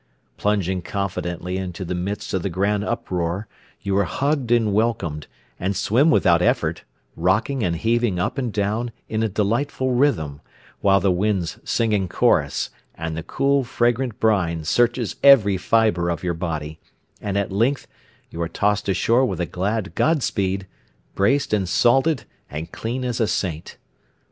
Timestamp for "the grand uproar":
2.41-3.47